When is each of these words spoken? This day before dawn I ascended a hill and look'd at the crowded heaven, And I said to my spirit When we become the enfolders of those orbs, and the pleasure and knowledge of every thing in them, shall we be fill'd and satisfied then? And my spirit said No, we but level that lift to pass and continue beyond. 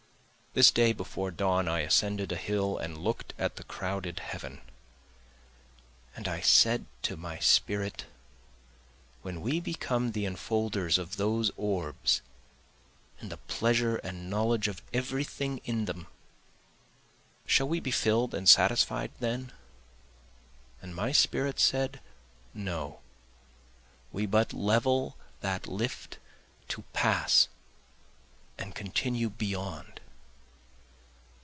This 0.53 0.69
day 0.69 0.91
before 0.91 1.31
dawn 1.31 1.69
I 1.69 1.79
ascended 1.79 2.29
a 2.33 2.35
hill 2.35 2.77
and 2.77 2.97
look'd 2.97 3.33
at 3.39 3.55
the 3.55 3.63
crowded 3.63 4.19
heaven, 4.19 4.59
And 6.13 6.27
I 6.27 6.41
said 6.41 6.87
to 7.03 7.15
my 7.15 7.39
spirit 7.39 8.05
When 9.21 9.39
we 9.39 9.61
become 9.61 10.11
the 10.11 10.25
enfolders 10.25 10.97
of 10.97 11.15
those 11.15 11.51
orbs, 11.55 12.21
and 13.21 13.31
the 13.31 13.37
pleasure 13.37 13.95
and 14.03 14.29
knowledge 14.29 14.67
of 14.67 14.81
every 14.91 15.23
thing 15.23 15.61
in 15.63 15.85
them, 15.85 16.07
shall 17.45 17.69
we 17.69 17.79
be 17.79 17.89
fill'd 17.89 18.33
and 18.33 18.49
satisfied 18.49 19.11
then? 19.21 19.53
And 20.81 20.93
my 20.93 21.13
spirit 21.13 21.61
said 21.61 22.01
No, 22.53 22.99
we 24.11 24.25
but 24.25 24.51
level 24.51 25.15
that 25.39 25.65
lift 25.69 26.17
to 26.67 26.81
pass 26.91 27.47
and 28.57 28.75
continue 28.75 29.29
beyond. 29.29 29.87